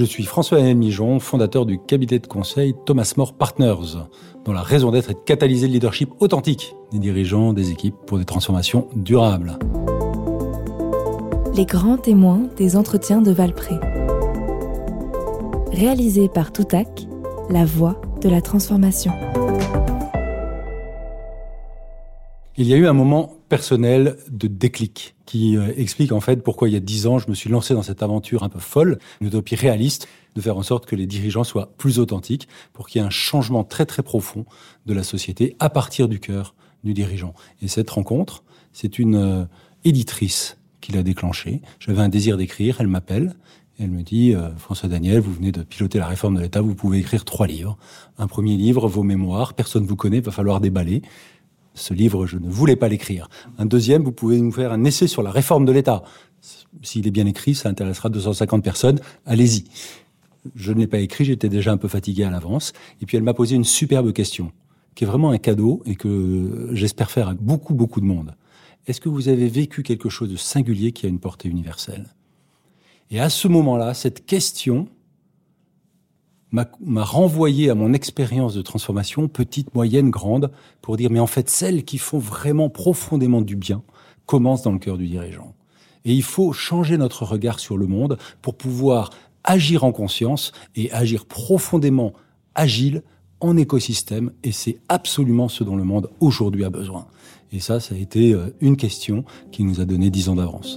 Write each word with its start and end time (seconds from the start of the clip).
Je 0.00 0.06
suis 0.06 0.24
François-Daniel 0.24 0.78
Mijon, 0.78 1.20
fondateur 1.20 1.66
du 1.66 1.78
cabinet 1.78 2.20
de 2.20 2.26
conseil 2.26 2.74
Thomas 2.86 3.12
More 3.18 3.34
Partners, 3.34 3.98
dont 4.46 4.52
la 4.54 4.62
raison 4.62 4.90
d'être 4.90 5.10
est 5.10 5.14
de 5.14 5.18
catalyser 5.18 5.66
le 5.66 5.74
leadership 5.74 6.10
authentique 6.20 6.74
des 6.90 6.98
dirigeants 6.98 7.52
des 7.52 7.70
équipes 7.70 7.96
pour 8.06 8.16
des 8.16 8.24
transformations 8.24 8.88
durables. 8.96 9.58
Les 11.54 11.66
grands 11.66 11.98
témoins 11.98 12.40
des 12.56 12.76
entretiens 12.76 13.20
de 13.20 13.30
Valpré. 13.30 13.74
Réalisé 15.72 16.30
par 16.30 16.50
Toutac, 16.50 17.06
la 17.50 17.66
voix 17.66 18.00
de 18.22 18.30
la 18.30 18.40
transformation. 18.40 19.12
Il 22.56 22.66
y 22.66 22.74
a 22.74 22.76
eu 22.76 22.86
un 22.86 22.92
moment 22.92 23.36
personnel 23.48 24.16
de 24.28 24.48
déclic 24.48 25.14
qui 25.24 25.56
euh, 25.56 25.72
explique 25.76 26.10
en 26.10 26.20
fait 26.20 26.42
pourquoi 26.42 26.68
il 26.68 26.72
y 26.72 26.76
a 26.76 26.80
dix 26.80 27.06
ans 27.06 27.18
je 27.18 27.30
me 27.30 27.34
suis 27.34 27.48
lancé 27.48 27.74
dans 27.74 27.82
cette 27.82 28.02
aventure 28.02 28.42
un 28.42 28.48
peu 28.48 28.58
folle, 28.58 28.98
une 29.20 29.28
utopie 29.28 29.54
réaliste, 29.54 30.08
de 30.34 30.40
faire 30.40 30.56
en 30.56 30.62
sorte 30.62 30.86
que 30.86 30.96
les 30.96 31.06
dirigeants 31.06 31.44
soient 31.44 31.72
plus 31.78 32.00
authentiques, 32.00 32.48
pour 32.72 32.88
qu'il 32.88 33.00
y 33.00 33.04
ait 33.04 33.06
un 33.06 33.10
changement 33.10 33.62
très 33.62 33.86
très 33.86 34.02
profond 34.02 34.44
de 34.86 34.94
la 34.94 35.04
société 35.04 35.56
à 35.60 35.70
partir 35.70 36.08
du 36.08 36.18
cœur 36.18 36.54
du 36.82 36.92
dirigeant. 36.92 37.34
Et 37.62 37.68
cette 37.68 37.90
rencontre, 37.90 38.42
c'est 38.72 38.98
une 38.98 39.14
euh, 39.14 39.44
éditrice 39.84 40.58
qui 40.80 40.92
l'a 40.92 41.04
déclenchée. 41.04 41.62
J'avais 41.78 42.02
un 42.02 42.08
désir 42.08 42.36
d'écrire, 42.36 42.78
elle 42.80 42.88
m'appelle. 42.88 43.36
Elle 43.78 43.90
me 43.90 44.02
dit, 44.02 44.34
euh, 44.34 44.50
François 44.56 44.88
Daniel, 44.88 45.20
vous 45.20 45.32
venez 45.32 45.52
de 45.52 45.62
piloter 45.62 45.98
la 45.98 46.06
réforme 46.06 46.36
de 46.36 46.40
l'État, 46.40 46.60
vous 46.60 46.74
pouvez 46.74 46.98
écrire 46.98 47.24
trois 47.24 47.46
livres. 47.46 47.78
Un 48.18 48.26
premier 48.26 48.56
livre, 48.56 48.88
vos 48.88 49.02
mémoires, 49.02 49.54
personne 49.54 49.84
ne 49.84 49.88
vous 49.88 49.96
connaît, 49.96 50.20
va 50.20 50.32
falloir 50.32 50.60
déballer. 50.60 51.02
Ce 51.74 51.94
livre, 51.94 52.26
je 52.26 52.38
ne 52.38 52.48
voulais 52.48 52.76
pas 52.76 52.88
l'écrire. 52.88 53.28
Un 53.58 53.66
deuxième, 53.66 54.02
vous 54.02 54.12
pouvez 54.12 54.40
nous 54.40 54.52
faire 54.52 54.72
un 54.72 54.84
essai 54.84 55.06
sur 55.06 55.22
la 55.22 55.30
réforme 55.30 55.64
de 55.64 55.72
l'État. 55.72 56.02
S'il 56.82 57.06
est 57.06 57.10
bien 57.10 57.26
écrit, 57.26 57.54
ça 57.54 57.68
intéressera 57.68 58.08
250 58.08 58.62
personnes. 58.62 59.00
Allez-y. 59.26 59.64
Je 60.54 60.72
ne 60.72 60.78
l'ai 60.78 60.86
pas 60.86 60.98
écrit, 60.98 61.24
j'étais 61.24 61.48
déjà 61.48 61.72
un 61.72 61.76
peu 61.76 61.88
fatigué 61.88 62.24
à 62.24 62.30
l'avance. 62.30 62.72
Et 63.00 63.06
puis 63.06 63.16
elle 63.16 63.22
m'a 63.22 63.34
posé 63.34 63.56
une 63.56 63.64
superbe 63.64 64.12
question, 64.12 64.52
qui 64.94 65.04
est 65.04 65.06
vraiment 65.06 65.30
un 65.30 65.38
cadeau 65.38 65.82
et 65.84 65.96
que 65.96 66.70
j'espère 66.72 67.10
faire 67.10 67.28
à 67.28 67.34
beaucoup, 67.34 67.74
beaucoup 67.74 68.00
de 68.00 68.06
monde. 68.06 68.34
Est-ce 68.86 69.00
que 69.00 69.08
vous 69.08 69.28
avez 69.28 69.48
vécu 69.48 69.82
quelque 69.82 70.08
chose 70.08 70.30
de 70.30 70.36
singulier 70.36 70.92
qui 70.92 71.06
a 71.06 71.08
une 71.08 71.20
portée 71.20 71.48
universelle? 71.48 72.14
Et 73.10 73.20
à 73.20 73.28
ce 73.28 73.48
moment-là, 73.48 73.92
cette 73.92 74.24
question 74.24 74.88
m'a 76.52 77.04
renvoyé 77.04 77.70
à 77.70 77.74
mon 77.74 77.92
expérience 77.92 78.54
de 78.54 78.62
transformation, 78.62 79.28
petite, 79.28 79.74
moyenne, 79.74 80.10
grande, 80.10 80.50
pour 80.82 80.96
dire, 80.96 81.10
mais 81.10 81.20
en 81.20 81.26
fait, 81.26 81.48
celles 81.48 81.84
qui 81.84 81.98
font 81.98 82.18
vraiment 82.18 82.68
profondément 82.68 83.40
du 83.40 83.56
bien 83.56 83.82
commencent 84.26 84.62
dans 84.62 84.72
le 84.72 84.78
cœur 84.78 84.98
du 84.98 85.06
dirigeant. 85.06 85.54
Et 86.04 86.14
il 86.14 86.22
faut 86.22 86.52
changer 86.52 86.96
notre 86.96 87.24
regard 87.24 87.60
sur 87.60 87.76
le 87.76 87.86
monde 87.86 88.18
pour 88.42 88.56
pouvoir 88.56 89.10
agir 89.44 89.84
en 89.84 89.92
conscience 89.92 90.52
et 90.76 90.90
agir 90.92 91.26
profondément 91.26 92.12
agile 92.54 93.02
en 93.40 93.56
écosystème. 93.56 94.32
Et 94.42 94.52
c'est 94.52 94.78
absolument 94.88 95.48
ce 95.48 95.64
dont 95.64 95.76
le 95.76 95.84
monde 95.84 96.10
aujourd'hui 96.20 96.64
a 96.64 96.70
besoin. 96.70 97.06
Et 97.52 97.60
ça, 97.60 97.80
ça 97.80 97.94
a 97.94 97.98
été 97.98 98.32
euh, 98.32 98.54
une 98.60 98.76
question 98.76 99.24
qui 99.50 99.64
nous 99.64 99.80
a 99.80 99.84
donné 99.84 100.10
dix 100.10 100.28
ans 100.28 100.36
d'avance. 100.36 100.76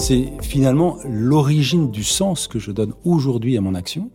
C'est 0.00 0.32
finalement 0.40 0.96
l'origine 1.04 1.90
du 1.90 2.04
sens 2.04 2.48
que 2.48 2.58
je 2.58 2.72
donne 2.72 2.94
aujourd'hui 3.04 3.58
à 3.58 3.60
mon 3.60 3.74
action, 3.74 4.10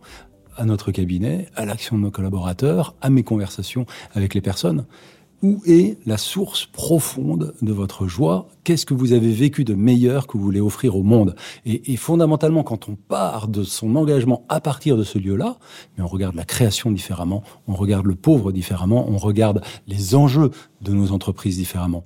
à 0.56 0.64
notre 0.64 0.90
cabinet, 0.90 1.48
à 1.54 1.64
l'action 1.64 1.96
de 1.96 2.02
nos 2.02 2.10
collaborateurs, 2.10 2.96
à 3.00 3.08
mes 3.08 3.22
conversations 3.22 3.86
avec 4.12 4.34
les 4.34 4.40
personnes. 4.40 4.86
Où 5.42 5.62
est 5.64 5.98
la 6.04 6.16
source 6.16 6.66
profonde 6.66 7.54
de 7.62 7.72
votre 7.72 8.08
joie? 8.08 8.48
Qu'est-ce 8.64 8.84
que 8.84 8.94
vous 8.94 9.12
avez 9.12 9.30
vécu 9.30 9.62
de 9.62 9.74
meilleur 9.74 10.26
que 10.26 10.36
vous 10.36 10.42
voulez 10.42 10.60
offrir 10.60 10.96
au 10.96 11.04
monde? 11.04 11.36
Et, 11.64 11.96
fondamentalement, 11.96 12.64
quand 12.64 12.88
on 12.88 12.96
part 12.96 13.46
de 13.46 13.62
son 13.62 13.94
engagement 13.94 14.44
à 14.48 14.60
partir 14.60 14.96
de 14.96 15.04
ce 15.04 15.18
lieu-là, 15.18 15.56
mais 15.96 16.02
on 16.02 16.08
regarde 16.08 16.34
la 16.34 16.44
création 16.44 16.90
différemment, 16.90 17.44
on 17.68 17.74
regarde 17.74 18.06
le 18.06 18.16
pauvre 18.16 18.50
différemment, 18.50 19.08
on 19.08 19.18
regarde 19.18 19.62
les 19.86 20.16
enjeux 20.16 20.50
de 20.80 20.92
nos 20.92 21.12
entreprises 21.12 21.58
différemment. 21.58 22.04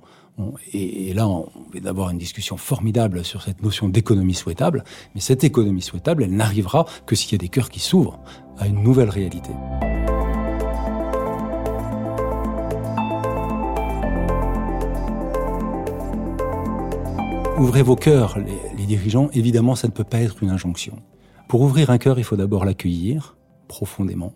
Et, 0.73 1.13
là, 1.13 1.27
on 1.27 1.49
vient 1.71 1.81
d'avoir 1.81 2.09
une 2.09 2.17
discussion 2.17 2.57
formidable 2.57 3.23
sur 3.23 3.41
cette 3.41 3.61
notion 3.61 3.89
d'économie 3.89 4.33
souhaitable, 4.33 4.83
mais 5.13 5.21
cette 5.21 5.43
économie 5.43 5.81
souhaitable, 5.81 6.23
elle 6.23 6.35
n'arrivera 6.35 6.85
que 7.05 7.15
s'il 7.15 7.33
y 7.33 7.35
a 7.35 7.37
des 7.37 7.49
cœurs 7.49 7.69
qui 7.69 7.79
s'ouvrent 7.79 8.19
à 8.57 8.67
une 8.67 8.81
nouvelle 8.81 9.09
réalité. 9.09 9.51
Ouvrez 17.57 17.83
vos 17.83 17.95
cœurs, 17.95 18.39
les, 18.39 18.57
les, 18.75 18.85
dirigeants. 18.85 19.29
Évidemment, 19.33 19.75
ça 19.75 19.87
ne 19.87 19.93
peut 19.93 20.03
pas 20.03 20.19
être 20.19 20.41
une 20.41 20.49
injonction. 20.49 20.97
Pour 21.47 21.61
ouvrir 21.61 21.91
un 21.91 21.99
cœur, 21.99 22.17
il 22.17 22.23
faut 22.23 22.37
d'abord 22.37 22.65
l'accueillir 22.65 23.37
profondément. 23.67 24.33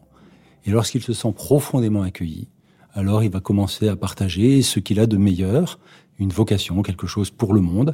Et 0.66 0.72
lorsqu'il 0.72 1.02
se 1.02 1.14
sent 1.14 1.34
profondément 1.36 2.04
accueilli, 2.04 2.50
alors 2.96 3.24
il 3.24 3.30
va 3.30 3.42
commencer 3.42 3.88
à 3.88 3.96
partager 3.96 4.62
ce 4.62 4.80
qu'il 4.80 5.00
a 5.00 5.06
de 5.06 5.18
meilleur, 5.18 5.80
une 6.18 6.32
vocation, 6.32 6.82
quelque 6.82 7.08
chose 7.08 7.30
pour 7.30 7.54
le 7.54 7.62
monde, 7.62 7.94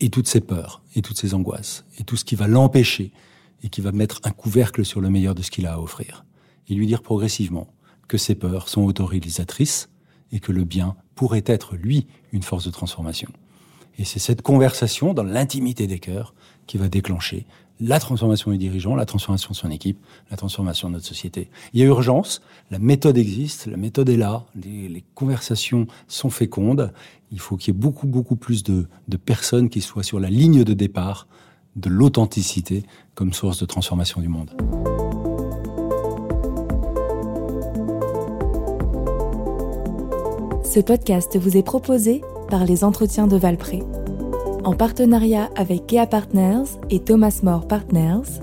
et, 0.00 0.10
toutes 0.10 0.28
ses 0.28 0.40
peurs, 0.40 0.80
et 0.94 1.02
toutes 1.02 1.18
ses 1.18 1.34
angoisses, 1.34 1.84
et 1.98 2.04
tout 2.04 2.16
ce 2.16 2.24
qui 2.24 2.36
va 2.36 2.46
l'empêcher, 2.46 3.12
et 3.64 3.68
qui 3.68 3.80
va 3.80 3.90
mettre 3.90 4.20
un 4.22 4.30
couvercle 4.30 4.84
sur 4.84 5.00
le 5.00 5.10
meilleur 5.10 5.34
de 5.34 5.42
ce 5.42 5.50
qu'il 5.50 5.66
a 5.66 5.74
à 5.74 5.78
offrir. 5.78 6.24
Et 6.68 6.74
lui 6.74 6.86
dire 6.86 7.02
progressivement 7.02 7.66
que 8.06 8.16
ses 8.16 8.36
peurs 8.36 8.68
sont 8.68 8.82
autorisatrices, 8.82 9.90
et 10.30 10.40
que 10.40 10.52
le 10.52 10.64
bien 10.64 10.94
pourrait 11.14 11.44
être, 11.46 11.74
lui, 11.74 12.06
une 12.32 12.42
force 12.42 12.64
de 12.64 12.70
transformation. 12.70 13.30
Et 13.98 14.04
c'est 14.04 14.20
cette 14.20 14.42
conversation 14.42 15.14
dans 15.14 15.24
l'intimité 15.24 15.86
des 15.86 15.98
cœurs 15.98 16.34
qui 16.66 16.78
va 16.78 16.88
déclencher 16.88 17.46
la 17.80 18.00
transformation 18.00 18.50
des 18.50 18.58
dirigeants, 18.58 18.96
la 18.96 19.06
transformation 19.06 19.50
de 19.50 19.56
son 19.56 19.70
équipe, 19.70 19.98
la 20.30 20.36
transformation 20.36 20.88
de 20.88 20.94
notre 20.94 21.06
société. 21.06 21.50
Il 21.72 21.80
y 21.80 21.82
a 21.82 21.86
urgence, 21.86 22.42
la 22.70 22.78
méthode 22.78 23.18
existe, 23.18 23.66
la 23.66 23.76
méthode 23.76 24.08
est 24.08 24.16
là, 24.16 24.44
les, 24.54 25.04
conversations 25.14 25.86
sont 26.06 26.30
fécondes, 26.30 26.92
il 27.32 27.40
faut 27.40 27.56
qu'il 27.56 27.74
y 27.74 27.76
ait 27.76 27.80
beaucoup, 27.80 28.06
beaucoup 28.06 28.36
plus 28.36 28.62
de, 28.62 28.86
de 29.08 29.16
personnes 29.16 29.68
qui 29.68 29.80
soient 29.80 30.02
sur 30.02 30.20
la 30.20 30.30
ligne 30.30 30.64
de 30.64 30.74
départ 30.74 31.26
de 31.76 31.88
l'authenticité 31.88 32.84
comme 33.14 33.32
source 33.32 33.60
de 33.60 33.66
transformation 33.66 34.20
du 34.20 34.28
monde. 34.28 34.50
Ce 40.64 40.80
podcast 40.80 41.38
vous 41.38 41.56
est 41.56 41.62
proposé 41.62 42.22
par 42.50 42.64
les 42.64 42.84
entretiens 42.84 43.26
de 43.26 43.36
Valpré 43.36 43.82
en 44.68 44.74
partenariat 44.74 45.48
avec 45.56 45.86
Kea 45.86 46.06
Partners 46.10 46.66
et 46.90 47.00
Thomas 47.00 47.40
More 47.42 47.66
Partners, 47.66 48.42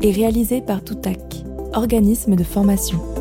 et 0.00 0.10
réalisé 0.10 0.60
par 0.60 0.82
Toutac, 0.82 1.20
organisme 1.72 2.34
de 2.34 2.42
formation. 2.42 3.11